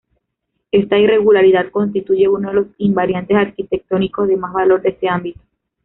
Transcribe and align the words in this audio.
Esta 0.71 0.97
irregularidad 0.97 1.69
constituye 1.69 2.27
uno 2.27 2.49
de 2.49 2.55
los 2.55 2.67
invariantes 2.79 3.37
arquitectónicos 3.37 4.27
de 4.27 4.35
más 4.35 4.51
valor 4.51 4.81
de 4.81 4.89
este 4.89 5.07
ámbito. 5.07 5.39